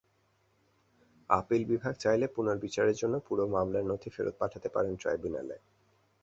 Appeal 1.29 1.61
বিভাগ 1.65 1.93
চাইলে 1.95 2.25
পুনর্বিচারের 2.27 2.95
জন্য 2.95 3.15
পুরো 3.27 3.43
মামলার 3.47 3.85
নথি 3.85 4.09
ফেরত 4.09 4.35
পাঠাতে 4.39 4.67
পারেন 4.69 4.93
ট্রাইব্যুনালে। 4.95 5.55